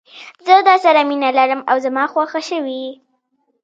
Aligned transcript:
زه 0.45 0.53
درسره 0.67 1.01
مینه 1.09 1.29
لرم 1.37 1.61
او 1.69 1.75
زما 1.85 2.03
خوښه 2.13 2.41
شوي 2.49 2.75
یې. 2.83 2.91